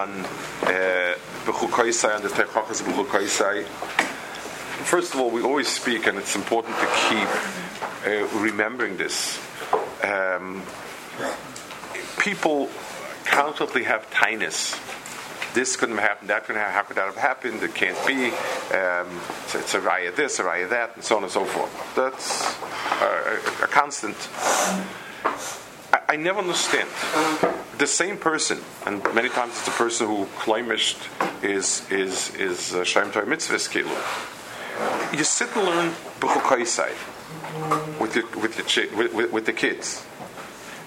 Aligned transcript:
on 0.00 0.22
Bechukoisai 1.44 2.14
and 2.14 2.24
the 2.24 2.28
Techachas 2.28 2.82
Bechukoisai. 2.82 3.64
First 4.84 5.12
of 5.12 5.18
all, 5.18 5.28
we 5.28 5.42
always 5.42 5.66
speak, 5.66 6.06
and 6.06 6.16
it's 6.16 6.36
important 6.36 6.76
to 6.76 6.86
keep 7.08 8.06
uh, 8.06 8.38
remembering 8.38 8.96
this. 8.96 9.40
Um, 10.04 10.62
people 12.20 12.70
constantly 13.24 13.82
have 13.82 14.08
tinus. 14.12 14.78
This 15.52 15.74
couldn't 15.74 15.98
happen, 15.98 16.28
that 16.28 16.44
couldn't 16.44 16.60
happen, 16.60 16.74
how 16.74 16.82
could 16.82 16.96
that 16.96 17.06
have 17.06 17.16
happened? 17.16 17.60
It 17.64 17.74
can't 17.74 17.98
be. 18.06 18.26
Um, 18.26 19.20
it's 19.52 19.74
a 19.74 19.80
raya 19.80 20.14
this, 20.14 20.38
a 20.38 20.44
raya 20.44 20.70
that, 20.70 20.94
and 20.94 21.02
so 21.02 21.16
on 21.16 21.24
and 21.24 21.32
so 21.32 21.44
forth. 21.44 21.96
That's 21.96 22.56
a, 23.02 23.64
a, 23.64 23.64
a 23.64 23.66
constant. 23.66 24.14
I, 26.10 26.16
never 26.16 26.40
understand 26.40 26.88
the 27.76 27.86
same 27.86 28.16
person, 28.16 28.58
and 28.86 29.02
many 29.14 29.28
times 29.28 29.52
it's 29.52 29.64
the 29.66 29.72
person 29.72 30.06
who 30.06 30.26
claimished 30.38 30.98
is 31.42 31.88
is 31.90 32.34
is 32.36 32.74
uh, 32.74 32.84
Torah 32.84 33.26
mitzvahs 33.26 33.68
kilu. 33.68 33.92
You 35.16 35.24
sit 35.24 35.54
and 35.54 35.66
learn 35.66 35.92
b'chukaisai 36.20 36.90
with 38.00 38.16
your, 38.16 38.26
with 38.40 38.56
chi- 38.66 38.96
with, 38.96 39.12
with, 39.12 39.32
with 39.32 39.46
the 39.46 39.52
kids, 39.52 40.04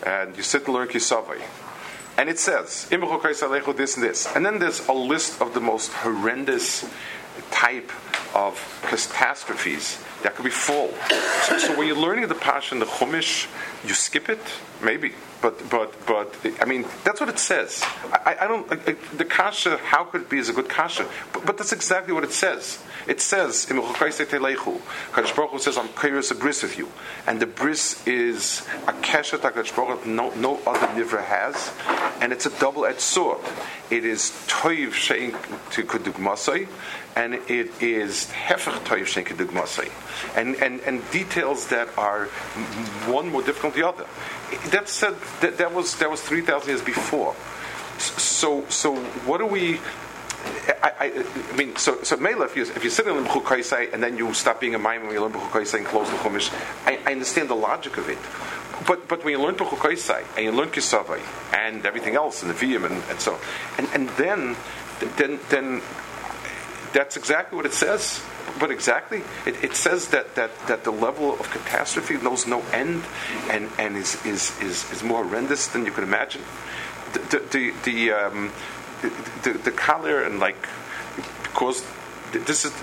and 0.06 0.36
you 0.36 0.44
sit 0.44 0.66
and 0.66 0.74
learn 0.74 0.88
kisavai. 0.88 1.42
And 2.18 2.28
it 2.28 2.40
says, 2.40 2.88
"Im 2.92 3.02
b'chukaisai 3.02 3.78
this 3.78 3.96
and 3.98 4.04
this. 4.04 4.28
And 4.36 4.46
then 4.46 4.60
there's 4.60 4.88
a 4.88 4.94
list 4.94 5.40
of 5.42 5.54
the 5.54 5.62
most 5.62 5.92
horrendous 5.94 6.84
type 7.52 7.92
of 8.34 8.56
catastrophes 8.82 10.04
that 10.24 10.36
could 10.36 10.46
be 10.46 10.52
full. 10.52 10.94
So, 11.44 11.58
so 11.58 11.78
when 11.78 11.88
you're 11.88 11.98
learning 11.98 12.28
the 12.28 12.36
Pasha 12.36 12.76
and 12.76 12.82
the 12.82 12.86
Chumash, 12.86 13.48
you 13.88 13.94
skip 13.94 14.30
it, 14.30 14.40
maybe. 14.84 15.14
But 15.42 15.70
but 15.70 15.94
but 16.06 16.36
I 16.62 16.66
mean 16.66 16.86
that's 17.04 17.20
what 17.20 17.28
it 17.30 17.40
says. 17.40 17.82
I, 18.14 18.38
I 18.42 18.48
don't 18.48 18.72
I, 18.72 18.96
the 19.18 19.26
kasha. 19.26 19.78
How 19.78 20.04
could 20.04 20.22
it 20.22 20.30
be 20.30 20.38
is 20.38 20.50
a 20.50 20.54
good 20.54 20.70
kasha? 20.70 21.08
But, 21.34 21.46
but 21.48 21.58
that's 21.58 21.74
exactly 21.74 22.14
what 22.14 22.24
it 22.24 22.32
says. 22.32 22.78
It 23.08 23.22
says 23.22 23.70
in 23.72 23.78
Kadosh 23.78 25.36
Baruch 25.36 25.52
Hu 25.52 25.60
says 25.60 25.78
I'm 25.78 25.88
curious 25.90 26.30
a 26.30 26.36
bris 26.36 26.62
with 26.62 26.78
you, 26.78 26.90
and 27.26 27.40
the 27.40 27.48
bris 27.48 28.06
is 28.06 28.62
a 28.88 28.94
kesha 28.94 29.42
that 29.42 30.06
no 30.06 30.30
no 30.36 30.60
other 30.68 30.88
nivra 30.88 31.24
has, 31.24 31.72
and 32.22 32.32
it's 32.32 32.46
a 32.46 32.60
double 32.60 32.86
edged 32.86 33.02
sword. 33.02 33.40
It 33.90 34.06
is 34.06 34.32
toiv 34.48 34.92
shein 34.92 35.32
to 35.72 35.84
kudugmasai, 35.84 36.68
and 37.16 37.34
it 37.34 37.82
is 37.82 38.28
hefech 38.28 38.86
toiv 38.86 39.08
shein 39.08 39.26
kudugmasai, 39.26 39.92
and 40.38 40.56
and 40.56 40.80
and 40.82 41.02
details 41.12 41.68
that 41.68 41.90
are 41.98 42.26
one 43.08 43.30
more 43.30 43.42
difficult 43.42 43.74
than 43.74 43.82
the 43.82 43.88
other. 43.90 44.06
That 44.70 44.88
said, 44.88 45.16
that, 45.42 45.58
that 45.58 45.74
was 45.74 45.98
that 45.98 46.10
was 46.10 46.22
three 46.22 46.42
thousand 46.42 46.70
years 46.70 46.82
before. 46.82 47.36
So 47.98 48.66
so 48.70 48.96
what 49.26 49.40
do 49.40 49.48
we? 49.48 49.80
I, 50.82 50.92
I, 51.00 51.26
I 51.52 51.56
mean, 51.56 51.76
so 51.76 52.02
so 52.04 52.18
Mela, 52.18 52.46
if 52.46 52.56
you 52.56 52.64
if 52.64 52.84
you 52.84 52.90
sit 52.90 53.08
in 53.08 53.14
B'chukaisai 53.26 53.94
and 53.94 54.02
then 54.02 54.18
you 54.18 54.34
stop 54.34 54.60
being 54.60 54.74
a 54.74 54.80
when 54.80 55.12
you 55.12 55.22
learn 55.22 55.34
B'chukaisai 55.34 55.80
and 55.80 55.86
close 55.86 56.10
the 56.10 56.18
Chumash, 56.18 56.52
I, 56.86 57.00
I 57.06 57.12
understand 57.12 57.50
the 57.50 57.56
logic 57.56 57.98
of 57.98 58.10
it. 58.10 58.18
But 58.88 59.08
but 59.08 59.24
when 59.24 59.34
you 59.34 59.42
learn 59.42 59.56
B'chukaisai 59.56 60.24
and 60.36 60.46
you 60.46 60.52
learn 60.52 60.70
Kisavai 60.70 61.22
and 61.54 61.86
everything 61.86 62.16
else 62.16 62.42
and 62.42 62.52
the 62.52 62.56
Viyam 62.56 62.86
and, 62.86 63.04
and 63.10 63.20
so 63.20 63.38
and 63.78 63.88
and 63.94 64.10
then 64.12 64.56
then 65.18 65.40
then 65.50 65.82
that's 66.94 67.18
exactly 67.18 67.56
what 67.56 67.66
it 67.66 67.74
says. 67.74 68.22
But 68.60 68.70
exactly, 68.72 69.24
it, 69.46 69.64
it 69.64 69.76
says 69.76 70.10
that, 70.10 70.36
that, 70.36 70.52
that 70.68 70.84
the 70.84 70.92
level 70.92 71.34
of 71.40 71.50
catastrophe 71.50 72.18
knows 72.18 72.46
no 72.46 72.62
end, 72.74 73.04
and, 73.50 73.70
and 73.80 73.96
is, 73.96 74.24
is, 74.26 74.60
is, 74.62 74.92
is 74.92 75.02
more 75.02 75.24
horrendous 75.24 75.68
than 75.68 75.86
you 75.86 75.92
could 75.92 76.04
imagine. 76.04 76.42
The 77.14 77.20
the 77.20 77.40
the, 77.52 77.74
the 77.84 78.12
um, 78.12 78.52
the, 79.44 79.52
the 79.52 79.72
color 79.72 80.24
and 80.24 80.40
like 80.40 80.68
because 81.44 81.86
this 82.32 82.66
is 82.66 82.74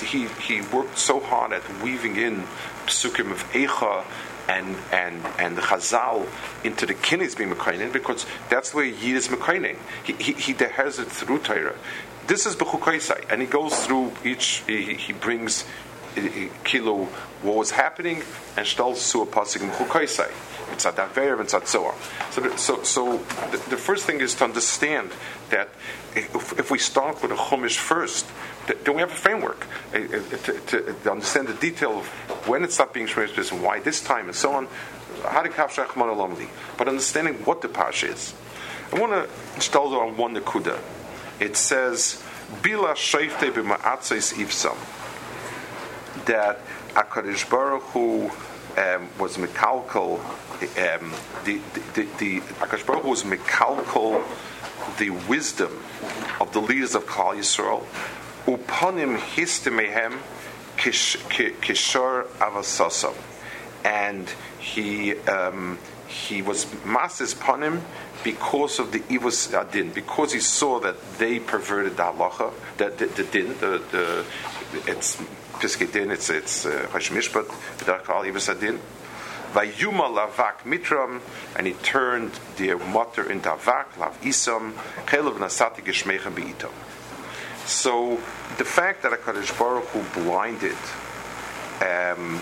he 0.00 0.26
he 0.40 0.60
worked 0.60 0.98
so 0.98 1.20
hard 1.20 1.52
at 1.52 1.62
weaving 1.82 2.16
in 2.16 2.44
psukim 2.86 3.30
of 3.32 3.42
Eicha 3.52 4.04
and 4.48 4.76
and 4.92 5.24
and 5.38 5.56
the 5.56 5.62
Chazal 5.62 6.26
into 6.64 6.86
the 6.86 6.94
Kinnis 6.94 7.36
being 7.36 7.50
Mekainin 7.50 7.92
because 7.92 8.26
that's 8.48 8.74
way 8.74 8.90
Yid 8.90 9.16
is 9.16 9.28
Mekaining. 9.28 9.78
He 10.04 10.12
he, 10.14 10.32
he 10.32 10.52
has 10.64 10.98
it 10.98 11.08
through 11.08 11.38
Torah. 11.40 11.76
This 12.26 12.46
is 12.46 12.54
Bechukaisai, 12.54 13.30
and 13.30 13.40
he 13.40 13.46
goes 13.46 13.86
through 13.86 14.12
each. 14.24 14.62
He, 14.66 14.94
he 14.94 15.12
brings 15.12 15.64
kilo 16.64 17.04
what 17.42 17.56
was 17.56 17.70
happening 17.70 18.22
and 18.56 18.66
shtals 18.66 19.10
to 19.12 19.22
a 19.22 19.26
pasuk. 19.26 20.30
It's 20.72 20.86
at 20.86 20.96
Aveir, 20.96 21.40
it's 21.40 21.54
at 21.54 21.68
Zohar. 21.68 21.94
So, 22.30 22.56
so, 22.56 22.82
so 22.82 23.18
the, 23.50 23.62
the, 23.70 23.76
first 23.76 24.04
thing 24.04 24.20
is 24.20 24.34
to 24.36 24.44
understand 24.44 25.10
that 25.50 25.68
if, 26.16 26.58
if 26.58 26.70
we 26.70 26.78
start 26.78 27.22
with 27.22 27.30
a 27.30 27.36
Chumash 27.36 27.76
first, 27.76 28.26
then 28.66 28.94
we 28.94 29.00
have 29.00 29.10
a 29.10 29.14
framework 29.14 29.66
to, 29.92 30.20
to, 30.66 30.94
to, 30.94 31.10
understand 31.10 31.48
the 31.48 31.54
detail 31.54 31.98
of 31.98 32.06
when 32.48 32.64
it's 32.64 32.78
not 32.78 32.94
being 32.94 33.06
Sheminish 33.06 33.52
and 33.52 33.62
why 33.62 33.80
this 33.80 34.02
time 34.02 34.26
and 34.26 34.34
so 34.34 34.52
on. 34.52 34.68
Do? 35.22 36.48
But 36.78 36.88
understanding 36.88 37.34
what 37.44 37.60
the 37.62 37.68
Parsha 37.68 38.08
is. 38.12 38.34
I 38.92 38.98
want 38.98 39.12
to 39.12 39.54
install 39.54 39.94
on 39.96 40.16
one 40.16 40.34
Nakuda. 40.34 40.78
It 41.40 41.56
says, 41.56 42.22
Bila 42.60 42.94
Sheifte 42.94 43.52
b'ma'atzes 43.52 44.34
ifsam. 44.34 44.76
That 46.26 46.60
HaKadosh 46.94 47.48
Baruch 47.48 47.82
Hu 47.82 48.30
um, 48.78 49.08
was 49.18 49.36
Mikalkal, 49.36 50.18
um, 50.20 51.12
the, 51.44 51.60
the, 51.94 52.02
the, 52.18 52.40
Akash 52.60 52.86
Baruch 52.86 53.04
was 53.04 53.22
Mikalkal, 53.24 54.22
the 54.98 55.10
wisdom 55.10 55.82
of 56.40 56.52
the 56.52 56.60
leaders 56.60 56.94
of 56.94 57.04
Klal 57.06 57.36
Yisrael, 57.36 57.84
uponim 58.46 59.18
histimehem 59.18 60.18
kishor 60.76 62.26
avasosam. 62.38 63.14
And 63.84 64.28
he, 64.58 65.16
um, 65.20 65.78
he 66.06 66.42
was 66.42 66.66
masses 66.84 67.34
ponim 67.34 67.80
because 68.22 68.78
of 68.78 68.92
the 68.92 69.00
ivus 69.00 69.52
adin, 69.52 69.90
because 69.90 70.32
he 70.32 70.40
saw 70.40 70.78
that 70.80 71.18
they 71.18 71.38
perverted 71.38 71.96
the 71.96 72.04
halacha, 72.04 72.52
that 72.76 72.98
the, 72.98 73.06
the 73.06 73.24
din, 73.24 73.48
the, 73.58 73.82
the 73.90 74.24
it's 74.86 75.20
Piskei 75.62 75.92
Din, 75.92 76.10
it's 76.10 76.28
it's 76.28 76.64
Chosh 76.64 77.12
uh, 77.12 77.14
Mishpat, 77.14 77.46
B'derkal 77.78 78.26
Ivus 78.26 78.48
Adin. 78.48 78.80
Vayuma 79.52 80.10
lavak 80.10 80.64
mitram, 80.64 81.20
and 81.56 81.68
he 81.68 81.74
turned 81.74 82.32
the 82.56 82.74
mutter 82.74 83.30
into 83.30 83.48
avak, 83.48 83.96
lav 83.96 84.20
isam, 84.22 84.72
chelav 85.06 85.36
nasati 85.36 85.84
geshmechem 85.84 86.34
be'itom. 86.34 86.72
So 87.64 88.18
the 88.58 88.64
fact 88.64 89.04
that 89.04 89.12
a 89.12 89.16
Hakadosh 89.16 89.56
Baruch 89.56 89.86
Hu 89.90 90.20
blinded 90.20 90.72
um, 91.80 92.40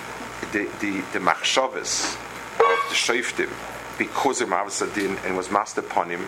the 0.52 0.70
the 0.80 1.02
the 1.12 1.18
machshavas 1.18 2.14
of 2.14 2.88
the 2.88 2.94
shoftim 2.94 3.50
because 3.98 4.40
of 4.40 4.48
Mavas 4.48 4.80
Adin 4.80 5.18
and 5.26 5.36
was 5.36 5.50
master 5.50 5.82
upon 5.82 6.08
him, 6.08 6.26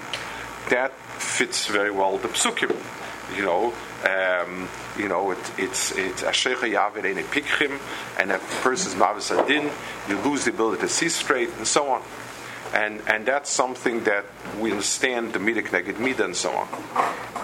that 0.68 0.92
fits 1.18 1.68
very 1.68 1.90
well 1.90 2.18
the 2.18 2.28
psukim. 2.28 2.76
You 3.36 3.44
know, 3.44 3.72
um, 4.04 4.68
you 4.98 5.08
know, 5.08 5.30
it, 5.30 5.38
it's 5.58 5.92
it's 5.92 6.22
ashecha 6.22 6.64
ein 6.64 7.24
pikchim, 7.24 7.80
and 8.18 8.30
a 8.32 8.38
person's 8.62 8.96
mavis 8.96 9.30
adin, 9.30 9.70
you 10.08 10.18
lose 10.18 10.44
the 10.44 10.50
ability 10.50 10.82
to 10.82 10.88
see 10.88 11.08
straight, 11.08 11.50
and 11.56 11.66
so 11.66 11.88
on. 11.88 12.02
And 12.74 13.02
and 13.06 13.26
that's 13.26 13.50
something 13.50 14.04
that 14.04 14.24
we 14.60 14.70
understand 14.70 15.32
the 15.32 15.38
midah 15.38 15.64
neged 15.68 15.94
midah 15.94 16.24
and 16.24 16.36
so 16.36 16.50
on. 16.52 16.68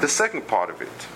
The 0.00 0.08
second 0.08 0.46
part 0.46 0.70
of 0.70 0.80
it, 0.82 1.06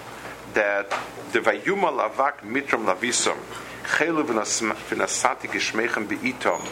that 0.55 0.91
the 1.33 1.41
vayuma 1.41 1.91
lavak 1.93 2.41
mitram 2.41 2.87
lavisam 2.87 3.39
chelu 3.85 4.25
v'nasati 4.25 5.49
geshmechem 5.49 6.09
be'itom, 6.09 6.67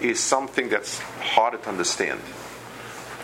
is 0.00 0.20
something 0.20 0.68
that's 0.68 0.98
harder 1.20 1.58
to 1.58 1.68
understand. 1.68 2.20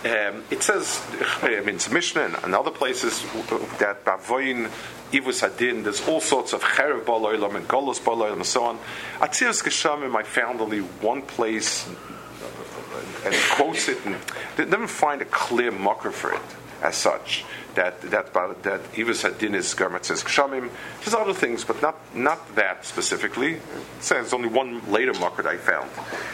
Um, 0.05 0.45
it 0.51 0.63
says, 0.63 1.01
um, 1.43 1.49
I 1.49 1.61
mean, 1.61 1.77
it's 1.77 1.91
Mishnah 1.91 2.39
and 2.43 2.55
other 2.55 2.71
places 2.71 3.25
uh, 3.25 3.59
that 3.79 4.05
Bavoin, 4.05 4.69
Ivus 5.13 5.41
Hadin, 5.41 5.83
there's 5.83 6.07
all 6.07 6.21
sorts 6.21 6.53
of 6.53 6.63
Cherev 6.63 7.05
Baloilam 7.05 7.55
and 7.55 7.67
Golos 7.67 8.01
Baloilam 8.01 8.35
and 8.35 8.47
so 8.47 8.65
on. 8.65 8.79
Atzias 9.21 9.63
Geshamim, 9.63 10.15
I 10.15 10.23
found 10.23 10.61
only 10.61 10.81
one 10.81 11.23
place 11.23 11.89
uh, 11.89 13.25
and 13.25 13.35
quotes 13.53 13.89
it 13.89 14.05
and 14.05 14.17
didn't 14.59 14.89
find 14.89 15.23
a 15.23 15.25
clear 15.25 15.71
mocker 15.71 16.11
for 16.11 16.35
it 16.35 16.43
as 16.83 16.97
such. 16.97 17.47
That 17.75 18.03
that 18.03 18.33
that 18.35 18.93
Ivus 18.93 19.29
Hadin 19.29 19.55
is 19.55 19.75
Garmat 19.75 20.05
says 20.05 20.23
Kshamim. 20.23 20.71
There's 21.01 21.15
other 21.15 21.35
things, 21.35 21.65
but 21.65 21.81
not 21.83 21.97
not 22.15 22.55
that 22.55 22.85
specifically. 22.85 23.59
Says 24.01 24.33
only 24.33 24.49
one 24.49 24.93
later 24.93 25.15
mocker 25.15 25.49
I 25.49 25.57
found. 25.57 25.91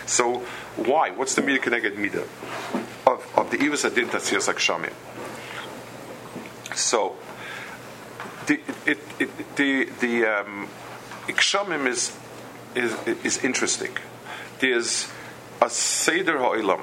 So 0.06 0.41
why? 0.77 1.12
What's 1.12 1.35
the 1.37 1.43
Midah 1.43 1.61
Keneged 1.61 1.97
Midah? 1.97 2.27
The 3.50 3.58
Ivus 3.58 3.85
Adin 3.85 4.08
Tatsias 4.08 4.49
Akshamim. 4.52 4.93
So, 6.76 7.17
the, 8.47 8.61
it, 8.87 8.99
it, 9.19 9.56
the, 9.56 9.85
the 10.00 10.26
um, 10.26 10.69
Ikshamim 11.26 11.87
is, 11.87 12.17
is, 12.75 12.94
is 13.25 13.44
interesting. 13.44 13.97
There's 14.61 15.08
a 15.61 15.69
Seder 15.69 16.38
Ha'ilam. 16.38 16.82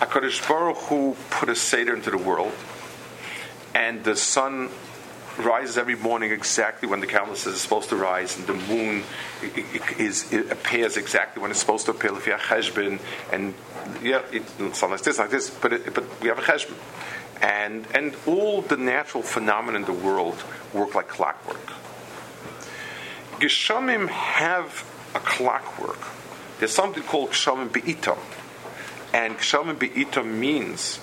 HaKadosh 0.00 0.46
Baruch 0.48 0.76
Hu 0.88 1.16
put 1.30 1.48
a 1.48 1.54
Seder 1.56 1.94
into 1.94 2.10
the 2.10 2.18
world. 2.18 2.52
and 3.74 4.04
the 4.04 4.16
sun 4.16 4.68
rises 5.38 5.78
every 5.78 5.96
morning 5.96 6.30
exactly 6.30 6.88
when 6.88 7.00
the 7.00 7.06
calendar 7.06 7.36
says 7.36 7.54
it's 7.54 7.62
supposed 7.62 7.88
to 7.88 7.96
rise, 7.96 8.36
and 8.36 8.46
the 8.46 8.54
moon 8.54 9.02
is 9.98 10.32
it 10.32 10.50
appears 10.50 10.96
exactly 10.96 11.40
when 11.42 11.50
it's 11.50 11.60
supposed 11.60 11.86
to 11.86 11.92
appear. 11.92 12.16
If 12.16 12.26
you 12.26 12.32
have 12.32 12.42
cheshbon, 12.42 13.00
and 13.32 13.54
yeah, 14.02 14.22
it's 14.32 14.82
like 14.82 15.02
this, 15.02 15.18
like 15.18 15.30
this, 15.30 15.50
but 15.50 15.72
it, 15.72 15.94
but 15.94 16.04
we 16.20 16.28
have 16.28 16.38
a 16.38 16.42
cheshbon, 16.42 16.76
and 17.40 17.86
and 17.94 18.14
all 18.26 18.62
the 18.62 18.76
natural 18.76 19.22
phenomena 19.22 19.78
in 19.78 19.84
the 19.84 19.92
world 19.92 20.42
work 20.72 20.94
like 20.94 21.08
clockwork. 21.08 21.72
Geshamim 23.40 24.08
have 24.08 24.84
a 25.14 25.18
clockwork. 25.18 25.98
There's 26.60 26.70
something 26.70 27.02
called 27.02 27.30
Geshamim 27.30 27.72
Be'itam. 27.72 28.18
And 29.12 29.36
Geshamim 29.36 29.78
Be'itam 29.80 30.38
means 30.38 31.00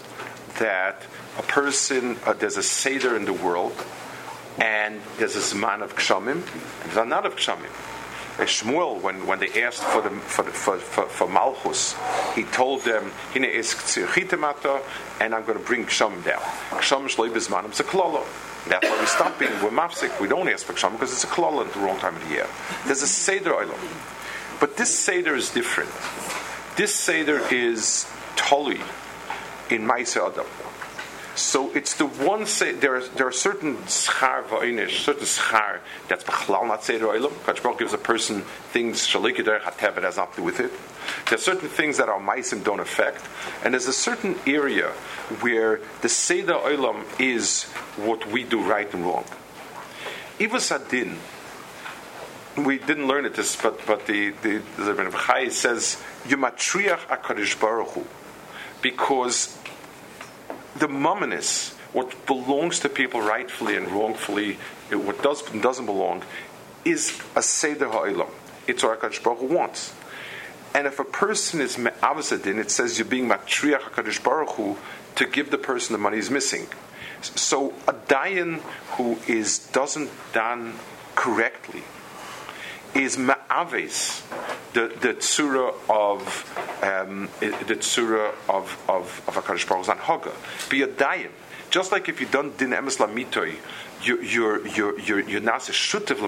that 0.57 1.03
a 1.37 1.43
person, 1.43 2.17
uh, 2.25 2.33
there's 2.33 2.55
a 2.55 2.63
Seder 2.63 3.15
in 3.15 3.25
the 3.25 3.33
world, 3.33 3.73
and 4.59 5.01
there's 5.17 5.35
a 5.35 5.39
Zman 5.39 5.81
of 5.81 5.95
Kshamim, 5.95 6.31
and 6.31 6.43
there's 6.85 6.97
a 6.97 7.05
not 7.05 7.25
of 7.25 7.35
Kshamim. 7.35 7.71
Shmuel, 8.39 9.01
when, 9.01 9.27
when 9.27 9.39
they 9.39 9.61
asked 9.61 9.83
for, 9.83 10.01
the, 10.01 10.11
for, 10.11 10.43
the, 10.43 10.51
for, 10.51 10.77
for, 10.77 11.05
for, 11.07 11.27
Malchus, 11.27 11.93
he 12.35 12.43
told 12.43 12.83
them, 12.83 13.11
Hine 13.33 13.43
is 13.43 13.73
and 15.19 15.35
I'm 15.35 15.43
going 15.45 15.57
to 15.57 15.65
bring 15.65 15.85
Kshamim 15.85 16.23
down. 16.23 16.39
Kshamim 16.79 17.13
Shloi 17.13 17.29
Bizmanim 17.29 17.75
Zeklolo. 17.75 18.25
That's 18.67 18.87
why 18.87 18.99
we 18.99 19.05
stop 19.07 19.39
being 19.39 19.51
we're 19.63 19.69
mafsik. 19.69 20.19
We 20.19 20.27
don't 20.27 20.47
ask 20.49 20.65
for 20.65 20.73
ksham 20.73 20.91
because 20.91 21.13
it's 21.13 21.23
a 21.23 21.27
klala 21.27 21.65
at 21.65 21.73
the 21.73 21.79
wrong 21.79 21.97
time 21.97 22.15
of 22.15 22.23
the 22.27 22.35
year. 22.35 22.47
There's 22.85 23.01
a 23.01 23.07
seder 23.07 23.51
olam, 23.51 24.59
but 24.59 24.77
this 24.77 24.97
seder 24.97 25.35
is 25.35 25.49
different. 25.49 25.89
This 26.75 26.93
seder 26.93 27.41
is 27.51 28.11
toli 28.35 28.81
in 29.69 29.87
Maisa 29.87 30.31
Adam. 30.31 30.45
So 31.39 31.71
it's 31.73 31.93
the 31.93 32.05
one 32.05 32.45
say 32.45 32.73
there 32.73 32.97
are 32.97 33.07
there 33.15 33.25
are 33.25 33.31
certain 33.31 33.77
schar 33.87 34.43
va'inish, 34.43 35.05
certain 35.05 35.23
schar 35.23 35.79
that's 36.09 36.25
b'chlal 36.25 36.67
not 36.67 36.83
seder 36.83 37.05
olam. 37.05 37.31
Kachbal 37.45 37.79
gives 37.79 37.93
a 37.93 37.97
person 37.97 38.41
things 38.41 39.07
shalikeder 39.07 39.61
hatevet 39.61 40.03
has 40.03 40.17
nothing 40.17 40.35
to 40.35 40.41
do 40.41 40.43
with 40.43 40.59
it. 40.59 40.71
There 41.29 41.35
are 41.35 41.41
certain 41.41 41.69
things 41.69 41.95
that 41.95 42.09
our 42.09 42.19
maisim 42.19 42.61
don't 42.61 42.81
affect, 42.81 43.25
and 43.63 43.73
there's 43.73 43.87
a 43.87 43.93
certain 43.93 44.35
area 44.45 44.89
where 45.39 45.79
the 46.01 46.09
seder 46.09 46.55
olam 46.55 47.05
is 47.21 47.63
what 47.95 48.29
we 48.29 48.43
do 48.43 48.61
right 48.61 48.93
and 48.93 49.05
wrong. 49.05 49.23
Ivas 50.41 50.71
adin. 50.71 51.17
We 52.57 52.79
didn't 52.79 53.07
learn 53.07 53.23
it 53.23 53.35
this, 53.35 53.55
but 53.55 53.79
but 53.87 54.07
the 54.07 54.31
the 54.41 54.61
Rebbe 54.77 55.51
says 55.51 56.03
yumatriach 56.25 57.07
akarish 57.07 57.57
baruch 57.61 57.87
Hu, 57.91 58.05
because 58.81 59.57
the 60.79 60.87
mumminess, 60.87 61.73
what 61.93 62.25
belongs 62.25 62.79
to 62.79 62.89
people 62.89 63.21
rightfully 63.21 63.75
and 63.75 63.87
wrongfully, 63.89 64.57
what 64.91 65.21
does 65.21 65.47
and 65.51 65.61
doesn't 65.61 65.85
belong, 65.85 66.23
is 66.85 67.19
a 67.35 67.41
seder 67.41 67.89
ha'olam. 67.89 68.29
It's 68.67 68.83
what 68.83 68.99
Hakadosh 68.99 69.23
Baruch 69.23 69.39
Hu 69.39 69.45
wants. 69.47 69.93
And 70.73 70.85
if 70.85 70.99
a 70.99 71.03
person 71.03 71.61
is 71.61 71.77
me'avasadin, 71.77 72.57
it 72.57 72.71
says 72.71 72.97
you're 72.97 73.07
being 73.07 73.27
matriach 73.27 73.81
Hakadosh 73.81 74.23
Baruch 74.23 74.51
Hu 74.51 74.77
to 75.15 75.25
give 75.25 75.51
the 75.51 75.57
person 75.57 75.93
the 75.93 75.99
money 75.99 76.17
he's 76.17 76.29
missing. 76.29 76.67
So 77.21 77.73
a 77.87 77.93
dayan 77.93 78.59
who 78.95 79.17
is 79.27 79.59
doesn't 79.59 80.09
dan 80.33 80.75
correctly 81.15 81.83
is 82.95 83.17
ma'aves 83.17 84.23
the 84.73 84.87
the 85.01 85.13
tzura 85.15 85.73
of 85.89 86.81
um, 86.83 87.29
the 87.39 87.75
tzura 87.75 88.33
of 88.47 88.81
of 88.87 89.21
of 89.27 89.35
Hakadosh 89.35 89.67
Baruch 89.67 89.85
Hu 89.85 89.93
haga 89.93 90.31
be 90.69 90.81
a 90.81 90.87
dayan. 90.87 91.31
Just 91.69 91.91
like 91.91 92.09
if 92.09 92.19
you 92.19 92.27
don't 92.27 92.57
din 92.57 92.71
emes 92.71 92.97
lamitoi, 92.97 93.55
you're 94.01 94.23
you're 94.23 94.67
you're 94.67 94.99
you're, 94.99 95.19
you're 95.21 95.41
not 95.41 95.69
a 95.69 95.71
shutav 95.71 96.19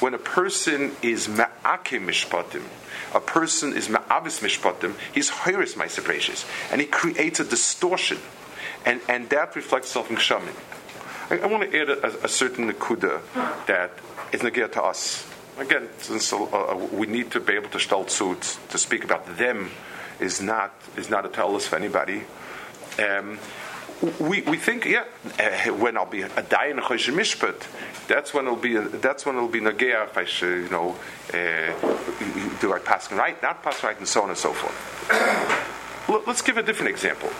When 0.00 0.14
a 0.14 0.18
person 0.18 0.92
is 1.02 1.28
ma'ake 1.28 2.00
mishpatim, 2.00 2.62
a 3.14 3.20
person 3.20 3.72
is 3.72 3.88
ma'avis 3.88 4.40
mishpatim, 4.40 4.94
he's 5.12 5.30
hiris 5.30 5.74
maisa 5.74 6.72
and 6.72 6.80
he 6.80 6.86
creates 6.86 7.40
a 7.40 7.44
distortion, 7.44 8.18
and 8.84 9.00
and 9.08 9.28
that 9.30 9.56
reflects 9.56 9.88
itself 9.88 10.10
in 10.10 10.16
kshamin. 10.16 10.54
I, 11.32 11.38
I 11.38 11.46
want 11.46 11.70
to 11.70 11.80
add 11.80 11.88
a, 11.88 12.24
a, 12.24 12.28
certain 12.28 12.70
nekuda 12.70 13.22
that 13.66 13.92
is 14.32 14.42
negir 14.42 14.70
to 14.72 14.82
us 14.82 15.26
again, 15.58 15.88
since 15.98 16.30
uh, 16.32 16.42
uh, 16.42 16.76
we 16.92 17.06
need 17.06 17.30
to 17.30 17.40
be 17.40 17.54
able 17.54 17.70
to 17.70 17.80
start 17.80 18.10
suits 18.10 18.58
to 18.68 18.76
speak 18.76 19.04
about 19.04 19.38
them 19.38 19.70
is 20.20 20.42
not 20.42 20.74
is 20.96 21.08
not 21.08 21.24
a 21.24 21.30
tell 21.30 21.56
us 21.56 21.66
for 21.66 21.76
anybody. 21.76 22.22
Um, 22.98 23.38
we, 24.20 24.42
we 24.42 24.58
think 24.58 24.84
yeah 24.84 25.04
uh, 25.38 25.72
when 25.72 25.96
I'll 25.96 26.04
be 26.04 26.22
a 26.22 26.28
dayan 26.28 26.80
mishpat 26.80 28.08
that's 28.08 28.34
when 28.34 28.46
it'll 28.46 28.56
be 28.56 28.76
that's 28.76 29.24
when 29.24 29.36
it'll 29.36 29.48
be 29.48 29.60
nagea 29.60 30.04
if 30.04 30.18
I 30.18 30.24
should 30.24 30.64
you 30.64 30.68
know 30.68 30.96
uh, 31.32 31.72
do 32.60 32.74
I 32.74 32.78
pass 32.84 33.10
right 33.10 33.40
not 33.42 33.62
pass 33.62 33.82
right 33.82 33.96
and 33.96 34.06
so 34.06 34.22
on 34.22 34.28
and 34.28 34.38
so 34.38 34.52
forth. 34.52 36.26
Let's 36.26 36.42
give 36.42 36.58
a 36.58 36.62
different 36.62 36.90
example. 36.90 37.30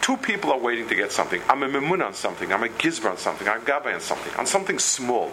Two 0.00 0.16
people 0.16 0.52
are 0.52 0.58
waiting 0.58 0.88
to 0.88 0.94
get 0.94 1.12
something. 1.12 1.42
I'm 1.48 1.62
a 1.62 1.68
memun 1.68 2.04
on 2.04 2.14
something. 2.14 2.52
I'm 2.52 2.62
a 2.62 2.68
gizber 2.68 3.10
on 3.10 3.18
something. 3.18 3.46
I'm 3.46 3.60
gabay 3.60 3.94
on 3.94 4.00
something. 4.00 4.34
On 4.38 4.46
something 4.46 4.78
small. 4.78 5.30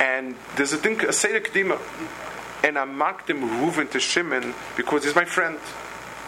And 0.00 0.34
there's 0.56 0.72
a 0.72 0.78
thing, 0.78 1.00
a 1.04 1.12
Seder 1.12 1.40
Kedima, 1.40 1.78
and 2.64 2.78
I 2.78 2.84
marked 2.84 3.28
him 3.28 3.40
Reuven 3.42 3.90
to 3.90 4.00
Shimon 4.00 4.54
because 4.76 5.04
he's 5.04 5.14
my 5.14 5.24
friend. 5.24 5.58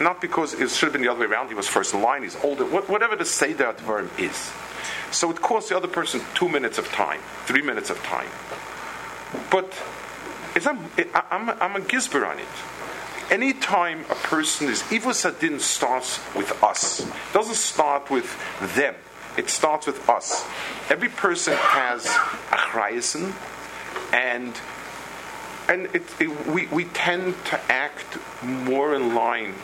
Not 0.00 0.20
because 0.20 0.54
it 0.54 0.70
should 0.70 0.86
have 0.86 0.92
been 0.92 1.02
the 1.02 1.08
other 1.08 1.20
way 1.20 1.26
around, 1.26 1.48
he 1.48 1.54
was 1.54 1.68
first 1.68 1.94
in 1.94 2.02
line, 2.02 2.24
he's 2.24 2.36
older, 2.42 2.64
whatever 2.64 3.14
the 3.14 3.24
Seder 3.24 3.72
Advarim 3.72 4.10
is. 4.18 4.50
So 5.12 5.30
it 5.30 5.40
costs 5.40 5.70
the 5.70 5.76
other 5.76 5.86
person 5.86 6.20
two 6.34 6.48
minutes 6.48 6.78
of 6.78 6.88
time, 6.88 7.20
three 7.46 7.62
minutes 7.62 7.90
of 7.90 7.98
time. 8.02 8.28
But 9.50 9.72
I'm, 10.66 10.78
I'm, 11.30 11.50
I'm 11.50 11.76
a 11.76 11.84
gizber 11.84 12.28
on 12.28 12.38
it. 12.38 12.48
Anytime 13.34 14.04
a 14.10 14.14
person 14.14 14.68
is, 14.68 14.82
Ivus 14.92 15.24
Adin 15.24 15.58
starts 15.58 16.20
with 16.36 16.62
us, 16.62 17.00
it 17.00 17.12
doesn't 17.32 17.56
start 17.56 18.08
with 18.08 18.30
them. 18.76 18.94
It 19.36 19.50
starts 19.50 19.88
with 19.88 20.08
us. 20.08 20.46
Every 20.88 21.08
person 21.08 21.54
has 21.56 22.06
a 22.06 22.56
and 24.12 24.54
and 25.68 25.86
it, 25.96 26.04
it, 26.20 26.46
we, 26.46 26.68
we 26.68 26.84
tend 26.84 27.34
to 27.46 27.60
act 27.72 28.18
more 28.44 28.94
in 28.94 29.16
line 29.16 29.54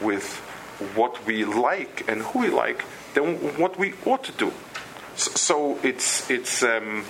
with 0.00 0.36
what 0.94 1.26
we 1.26 1.44
like 1.44 2.08
and 2.08 2.22
who 2.22 2.38
we 2.38 2.48
like 2.48 2.82
than 3.12 3.58
what 3.58 3.78
we 3.78 3.92
ought 4.06 4.24
to 4.24 4.32
do. 4.32 4.54
So, 5.16 5.30
so 5.32 5.78
it's 5.82 6.30
it's 6.30 6.62
um, 6.62 7.04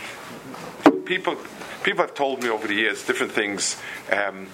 people 1.05 1.37
people 1.85 2.03
have 2.03 2.15
told 2.15 2.43
me 2.43 2.49
over 2.49 2.67
the 2.67 2.75
years 2.75 3.07
different 3.07 3.31
things. 3.31 3.77
Um, 4.11 4.49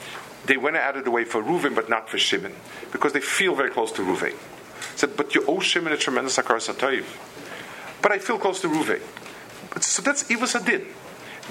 they 0.47 0.57
went 0.57 0.77
out 0.77 0.97
of 0.97 1.05
the 1.05 1.11
way 1.11 1.25
for 1.25 1.43
Reuven, 1.43 1.75
but 1.75 1.89
not 1.89 2.09
for 2.09 2.19
Shimon, 2.19 2.55
because 2.93 3.13
they 3.13 3.21
feel 3.21 3.55
very 3.55 3.71
close 3.71 3.93
to 3.93 4.03
Reuven. 4.03 4.35
Said, 4.97 5.17
but 5.17 5.35
you 5.35 5.45
owe 5.47 5.61
Shimon 5.61 5.93
a 5.93 5.97
tremendous 5.97 6.37
akar 6.37 6.57
satoiv. 6.57 7.05
But 8.03 8.13
I 8.13 8.19
feel 8.19 8.39
close 8.39 8.61
to 8.61 8.69
Reuven. 8.69 9.01
So 9.83 10.03
that's 10.03 10.31
Ivas 10.31 10.55
Adin. 10.55 10.87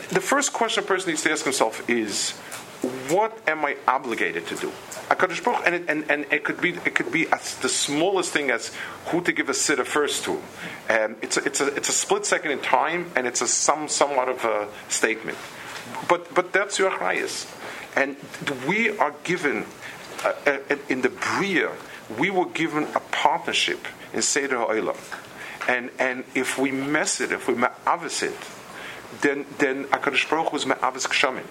The 0.10 0.22
first 0.22 0.54
question 0.54 0.84
a 0.84 0.88
person 0.88 1.10
needs 1.10 1.24
to 1.24 1.32
ask 1.32 1.44
himself 1.44 1.88
is, 1.90 2.32
what 3.10 3.38
am 3.48 3.64
I 3.64 3.78
obligated 3.88 4.46
to 4.48 4.56
do? 4.56 4.72
Hakadosh 5.10 5.44
Baruch, 5.44 5.64
and 5.66 5.76
it, 5.76 5.86
and, 5.88 6.10
and 6.10 6.26
it 6.32 6.44
could 6.44 6.60
be 6.60 6.72
it 6.72 6.96
could 6.96 7.12
be 7.12 7.28
as 7.32 7.58
the 7.58 7.70
smallest 7.70 8.32
thing 8.32 8.52
as 8.52 8.72
who 9.08 9.22
to 9.22 9.32
give 9.32 9.50
a 9.50 9.54
sitter 9.54 9.86
first 9.86 10.26
to. 10.26 10.32
Um, 10.90 11.16
it's 11.22 11.38
a, 11.38 11.46
it's 11.46 11.62
a 11.62 11.68
it's 11.76 11.90
a 11.90 11.94
split 11.94 12.26
second 12.26 12.52
in 12.52 12.60
time, 12.60 13.12
and 13.16 13.26
it's 13.26 13.42
a 13.42 13.48
some 13.48 13.88
somewhat 13.88 14.28
of 14.28 14.44
a 14.44 14.68
statement. 14.90 15.38
But 16.10 16.34
but 16.34 16.52
that's 16.52 16.78
your 16.78 16.90
highest, 16.90 17.48
and 17.96 18.16
we 18.68 18.98
are 18.98 19.14
given 19.24 19.66
uh, 20.24 20.34
uh, 20.46 20.58
in 20.90 21.02
the 21.02 21.10
bria. 21.10 21.72
We 22.18 22.30
were 22.30 22.46
given 22.46 22.84
a 22.96 23.00
partnership 23.00 23.88
in 24.14 24.22
Seder 24.22 24.58
Ha'olam. 24.58 24.98
And 25.68 25.92
and 26.00 26.24
if 26.36 26.58
we 26.58 26.72
mess 26.72 27.22
it, 27.22 27.32
if 27.32 27.48
we 27.48 27.54
ma'avis 27.54 28.24
it, 28.24 29.22
then 29.22 29.46
then 29.60 29.86
Hakadosh 29.86 30.30
Baruch 30.30 30.50
Hu 30.50 30.58
is 30.58 30.66
ma'avis 30.66 31.08
kshamim. 31.08 31.46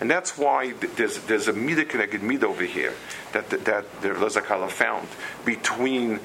And 0.00 0.10
that's 0.10 0.36
why 0.36 0.72
there's 0.72 1.18
there's 1.20 1.48
a 1.48 1.52
midah 1.52 1.88
connected 1.88 2.20
midah 2.20 2.44
over 2.44 2.64
here 2.64 2.94
that 3.32 3.50
that, 3.50 3.64
that 3.64 4.02
the 4.02 4.08
Lazakala 4.08 4.68
found 4.68 5.06
between 5.44 6.18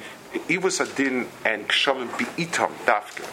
Ivus 0.48 0.80
Adin 0.80 1.28
and 1.44 1.68
Kshamim 1.68 2.08
Bi'itam 2.08 2.72
Dafka. 2.84 3.28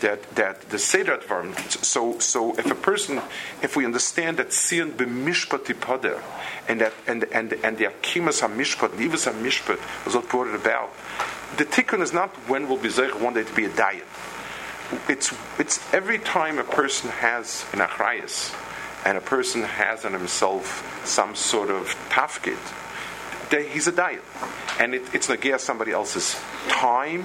That 0.00 0.22
that 0.34 0.70
the 0.70 0.78
Seder 0.78 1.18
Advarim. 1.18 1.54
So 1.84 2.18
so 2.18 2.56
if 2.58 2.70
a 2.70 2.74
person, 2.74 3.20
if 3.62 3.76
we 3.76 3.84
understand 3.84 4.38
that 4.38 4.52
Sion 4.52 4.92
b'mishpat 4.92 5.66
pader, 5.74 6.22
and 6.68 6.80
that 6.80 6.94
and 7.06 7.24
and 7.24 7.52
and 7.52 7.76
the 7.76 7.84
Akimas 7.84 8.40
HaMishpat, 8.40 8.90
Ivus 8.96 9.30
HaMishpat 9.30 9.78
was 10.06 10.14
what 10.14 10.28
brought 10.28 10.48
it 10.48 10.54
about. 10.54 10.90
The 11.56 11.64
tikkun 11.64 12.00
is 12.00 12.12
not 12.12 12.30
when 12.48 12.68
will 12.68 12.78
be 12.78 12.88
zeich 12.88 13.20
one 13.20 13.34
day 13.34 13.44
to 13.44 13.54
be 13.54 13.66
a 13.66 13.68
diet. 13.68 14.06
It's 15.08 15.34
it's 15.58 15.78
every 15.92 16.18
time 16.18 16.58
a 16.58 16.64
person 16.64 17.10
has 17.10 17.66
an 17.72 17.80
achrayas 17.80 18.54
and 19.04 19.18
a 19.18 19.20
person 19.20 19.62
has 19.62 20.04
on 20.04 20.12
himself 20.12 21.02
some 21.04 21.34
sort 21.34 21.70
of 21.70 21.94
tafkid, 22.10 22.58
he's 23.72 23.86
a 23.86 23.92
diet, 23.92 24.22
and 24.78 24.94
it, 24.94 25.02
it's 25.14 25.26
nagia 25.26 25.58
somebody 25.58 25.92
else's 25.92 26.38
time, 26.68 27.24